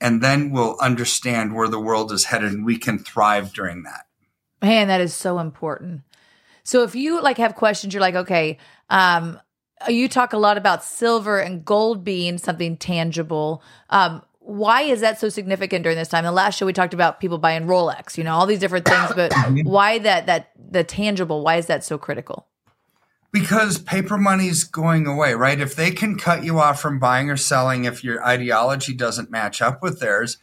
and 0.01 0.21
then 0.21 0.51
we'll 0.51 0.77
understand 0.79 1.55
where 1.55 1.67
the 1.67 1.79
world 1.79 2.11
is 2.11 2.25
headed, 2.25 2.53
and 2.53 2.65
we 2.65 2.77
can 2.77 2.99
thrive 2.99 3.53
during 3.53 3.83
that. 3.83 4.05
Man, 4.61 4.87
that 4.87 5.01
is 5.01 5.13
so 5.13 5.39
important. 5.39 6.01
So 6.63 6.83
if 6.83 6.95
you 6.95 7.21
like 7.21 7.37
have 7.37 7.55
questions, 7.55 7.93
you're 7.93 8.01
like, 8.01 8.15
okay, 8.15 8.57
um, 8.89 9.39
you 9.87 10.09
talk 10.09 10.33
a 10.33 10.37
lot 10.37 10.57
about 10.57 10.83
silver 10.83 11.39
and 11.39 11.63
gold 11.63 12.03
being 12.03 12.37
something 12.37 12.77
tangible. 12.77 13.61
Um, 13.89 14.23
why 14.39 14.81
is 14.83 15.01
that 15.01 15.19
so 15.19 15.29
significant 15.29 15.83
during 15.83 15.97
this 15.97 16.07
time? 16.07 16.23
The 16.23 16.31
last 16.31 16.57
show 16.57 16.65
we 16.65 16.73
talked 16.73 16.93
about 16.93 17.19
people 17.19 17.37
buying 17.37 17.65
Rolex, 17.65 18.17
you 18.17 18.23
know, 18.23 18.33
all 18.33 18.45
these 18.45 18.59
different 18.59 18.85
things, 18.85 19.11
but 19.15 19.33
why 19.63 19.99
that 19.99 20.25
that 20.25 20.51
the 20.57 20.83
tangible? 20.83 21.43
Why 21.43 21.57
is 21.57 21.67
that 21.67 21.83
so 21.83 21.97
critical? 21.97 22.46
Because 23.39 23.77
paper 23.77 24.17
money's 24.17 24.63
going 24.63 25.05
away, 25.05 25.33
right? 25.33 25.59
If 25.59 25.75
they 25.75 25.91
can 25.91 26.17
cut 26.17 26.43
you 26.43 26.59
off 26.59 26.81
from 26.81 26.99
buying 26.99 27.29
or 27.29 27.37
selling 27.37 27.85
if 27.85 28.03
your 28.03 28.25
ideology 28.25 28.93
doesn't 28.93 29.29
match 29.29 29.61
up 29.61 29.83
with 29.83 29.99
theirs, 29.99 30.37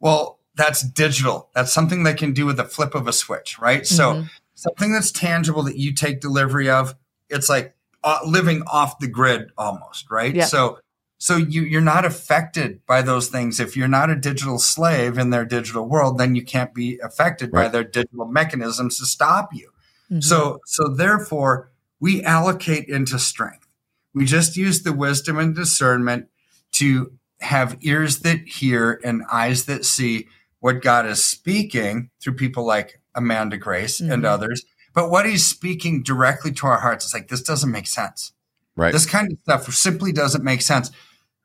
well, 0.00 0.38
that's 0.54 0.82
digital. 0.82 1.50
That's 1.54 1.72
something 1.72 2.02
they 2.02 2.14
can 2.14 2.32
do 2.32 2.46
with 2.46 2.58
a 2.58 2.64
flip 2.64 2.94
of 2.94 3.06
a 3.06 3.12
switch, 3.12 3.58
right? 3.58 3.82
Mm-hmm. 3.82 3.94
So 3.94 4.24
something 4.54 4.92
that's 4.92 5.10
tangible 5.10 5.62
that 5.64 5.76
you 5.76 5.94
take 5.94 6.20
delivery 6.20 6.68
of, 6.68 6.94
it's 7.28 7.48
like 7.48 7.74
uh, 8.04 8.20
living 8.26 8.62
off 8.66 8.98
the 8.98 9.08
grid 9.08 9.50
almost, 9.56 10.10
right? 10.10 10.34
Yeah. 10.34 10.46
So 10.46 10.78
so 11.18 11.36
you 11.36 11.62
you're 11.62 11.80
not 11.80 12.04
affected 12.04 12.84
by 12.86 13.02
those 13.02 13.28
things. 13.28 13.60
If 13.60 13.76
you're 13.76 13.88
not 13.88 14.10
a 14.10 14.16
digital 14.16 14.58
slave 14.58 15.16
in 15.16 15.30
their 15.30 15.44
digital 15.44 15.88
world, 15.88 16.18
then 16.18 16.34
you 16.34 16.44
can't 16.44 16.74
be 16.74 16.98
affected 16.98 17.50
right. 17.52 17.64
by 17.64 17.68
their 17.68 17.84
digital 17.84 18.26
mechanisms 18.26 18.98
to 18.98 19.06
stop 19.06 19.50
you. 19.54 19.70
Mm-hmm. 20.10 20.20
So 20.20 20.58
so 20.66 20.88
therefore 20.88 21.71
we 22.02 22.20
allocate 22.24 22.88
into 22.88 23.16
strength. 23.16 23.68
We 24.12 24.24
just 24.24 24.56
use 24.56 24.82
the 24.82 24.92
wisdom 24.92 25.38
and 25.38 25.54
discernment 25.54 26.26
to 26.72 27.12
have 27.40 27.78
ears 27.80 28.18
that 28.20 28.40
hear 28.40 29.00
and 29.04 29.22
eyes 29.30 29.66
that 29.66 29.84
see 29.84 30.26
what 30.58 30.82
God 30.82 31.06
is 31.06 31.24
speaking 31.24 32.10
through 32.20 32.34
people 32.34 32.66
like 32.66 33.00
Amanda 33.14 33.56
Grace 33.56 34.00
mm-hmm. 34.00 34.10
and 34.10 34.26
others. 34.26 34.64
But 34.92 35.10
what 35.10 35.26
he's 35.26 35.46
speaking 35.46 36.02
directly 36.02 36.50
to 36.54 36.66
our 36.66 36.80
hearts 36.80 37.06
is 37.06 37.14
like, 37.14 37.28
this 37.28 37.40
doesn't 37.40 37.70
make 37.70 37.86
sense. 37.86 38.32
Right. 38.74 38.92
This 38.92 39.06
kind 39.06 39.30
of 39.30 39.38
stuff 39.38 39.72
simply 39.72 40.10
doesn't 40.10 40.42
make 40.42 40.62
sense. 40.62 40.90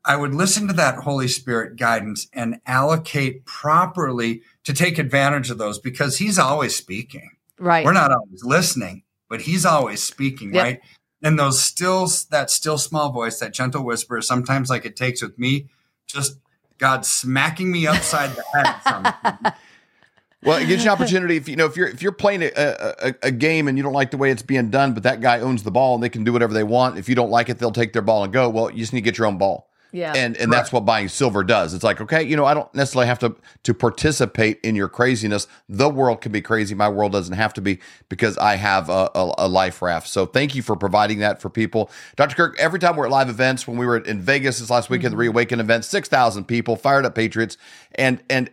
I 0.05 0.15
would 0.15 0.33
listen 0.33 0.67
to 0.69 0.73
that 0.73 0.95
Holy 0.95 1.27
Spirit 1.27 1.77
guidance 1.77 2.27
and 2.33 2.61
allocate 2.65 3.45
properly 3.45 4.41
to 4.63 4.73
take 4.73 4.97
advantage 4.97 5.51
of 5.51 5.59
those 5.59 5.77
because 5.77 6.17
he's 6.17 6.39
always 6.39 6.75
speaking. 6.75 7.29
Right. 7.59 7.85
We're 7.85 7.93
not 7.93 8.11
always 8.11 8.43
listening 8.43 9.03
but 9.29 9.41
he's 9.41 9.65
always 9.65 10.03
speaking, 10.03 10.53
yep. 10.53 10.63
right? 10.63 10.81
And 11.23 11.37
those 11.37 11.61
still, 11.61 12.07
that 12.29 12.49
still 12.51 12.77
small 12.77 13.11
voice, 13.11 13.39
that 13.39 13.53
gentle 13.53 13.83
whisper, 13.83 14.21
sometimes 14.21 14.69
like 14.69 14.85
it 14.85 14.95
takes 14.95 15.21
with 15.21 15.37
me, 15.39 15.67
just 16.05 16.37
God 16.77 17.05
smacking 17.05 17.71
me 17.71 17.87
upside 17.87 18.31
the 18.31 18.43
head. 18.53 19.53
well, 20.43 20.61
it 20.61 20.67
gives 20.67 20.83
you 20.83 20.91
an 20.91 20.95
opportunity 20.95 21.37
if 21.37 21.49
you 21.49 21.55
know 21.55 21.65
if 21.65 21.75
you're 21.75 21.87
if 21.87 22.01
you're 22.01 22.11
playing 22.11 22.43
a, 22.43 22.51
a, 22.55 23.15
a, 23.23 23.31
game 23.31 23.67
and 23.67 23.77
you 23.77 23.83
don't 23.83 23.93
like 23.93 24.11
the 24.11 24.17
way 24.17 24.29
it's 24.29 24.43
being 24.43 24.69
done, 24.69 24.93
but 24.93 25.03
that 25.03 25.19
guy 25.21 25.39
owns 25.39 25.63
the 25.63 25.71
ball 25.71 25.95
and 25.95 26.03
they 26.03 26.09
can 26.09 26.23
do 26.23 26.31
whatever 26.31 26.53
they 26.53 26.63
want. 26.63 26.97
If 26.97 27.09
you 27.09 27.15
don't 27.15 27.31
like 27.31 27.49
it, 27.49 27.57
they'll 27.57 27.71
take 27.71 27.93
their 27.93 28.03
ball 28.03 28.23
and 28.23 28.31
go. 28.31 28.47
Well, 28.49 28.69
you 28.69 28.77
just 28.77 28.93
need 28.93 29.01
to 29.01 29.05
get 29.05 29.17
your 29.17 29.27
own 29.27 29.37
ball. 29.37 29.69
Yeah. 29.97 30.13
And 30.15 30.37
and 30.37 30.51
right. 30.51 30.57
that's 30.57 30.71
what 30.71 30.81
buying 30.85 31.09
silver 31.09 31.43
does. 31.43 31.73
It's 31.73 31.83
like, 31.83 31.99
okay, 31.99 32.21
you 32.21 32.35
know, 32.35 32.45
I 32.45 32.53
don't 32.53 32.71
necessarily 32.75 33.07
have 33.07 33.17
to 33.19 33.35
to 33.63 33.73
participate 33.73 34.59
in 34.61 34.75
your 34.75 34.89
craziness. 34.89 35.47
The 35.67 35.89
world 35.89 36.21
can 36.21 36.31
be 36.31 36.41
crazy. 36.41 36.75
My 36.75 36.87
world 36.87 37.13
doesn't 37.13 37.35
have 37.35 37.51
to 37.55 37.61
be 37.61 37.79
because 38.07 38.37
I 38.37 38.57
have 38.57 38.89
a, 38.89 39.09
a, 39.15 39.33
a 39.39 39.47
life 39.47 39.81
raft. 39.81 40.07
So 40.07 40.27
thank 40.27 40.53
you 40.53 40.61
for 40.61 40.75
providing 40.75 41.17
that 41.19 41.41
for 41.41 41.49
people. 41.49 41.89
Dr. 42.15 42.35
Kirk, 42.35 42.59
every 42.59 42.77
time 42.77 42.95
we're 42.95 43.05
at 43.05 43.11
live 43.11 43.29
events, 43.29 43.67
when 43.67 43.77
we 43.77 43.87
were 43.87 43.97
in 43.97 44.21
Vegas 44.21 44.59
this 44.59 44.69
last 44.69 44.91
weekend, 44.91 45.13
mm-hmm. 45.13 45.19
the 45.19 45.29
Reawaken 45.29 45.59
event, 45.59 45.83
6,000 45.83 46.45
people, 46.45 46.75
fired 46.75 47.05
up 47.05 47.15
Patriots. 47.15 47.57
And 47.95 48.21
and 48.29 48.51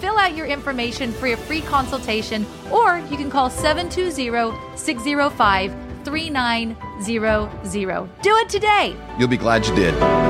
fill 0.00 0.18
out 0.18 0.36
your 0.36 0.46
information 0.46 1.12
for 1.12 1.26
your 1.26 1.36
free 1.36 1.62
consultation, 1.62 2.46
or 2.70 2.98
you 3.10 3.16
can 3.16 3.30
call 3.30 3.50
720 3.50 4.76
605 4.76 5.74
3900. 6.04 8.22
Do 8.22 8.36
it 8.36 8.48
today. 8.48 8.96
You'll 9.18 9.28
be 9.28 9.36
glad 9.36 9.66
you 9.66 9.74
did. 9.74 10.29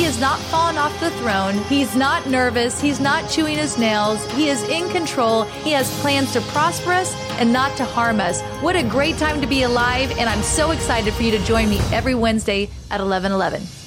He 0.00 0.06
has 0.06 0.18
not 0.18 0.38
fallen 0.38 0.78
off 0.78 0.98
the 0.98 1.10
throne. 1.10 1.58
He's 1.64 1.94
not 1.94 2.26
nervous. 2.26 2.80
He's 2.80 3.00
not 3.00 3.28
chewing 3.28 3.58
his 3.58 3.76
nails. 3.76 4.24
He 4.32 4.48
is 4.48 4.62
in 4.70 4.88
control. 4.88 5.42
He 5.42 5.72
has 5.72 5.94
plans 6.00 6.32
to 6.32 6.40
prosper 6.40 6.92
us 6.92 7.14
and 7.32 7.52
not 7.52 7.76
to 7.76 7.84
harm 7.84 8.18
us. 8.18 8.40
What 8.62 8.76
a 8.76 8.82
great 8.82 9.18
time 9.18 9.42
to 9.42 9.46
be 9.46 9.64
alive. 9.64 10.10
And 10.12 10.26
I'm 10.26 10.42
so 10.42 10.70
excited 10.70 11.12
for 11.12 11.22
you 11.22 11.32
to 11.32 11.44
join 11.44 11.68
me 11.68 11.80
every 11.92 12.14
Wednesday 12.14 12.70
at 12.90 13.02
1111. 13.02 13.79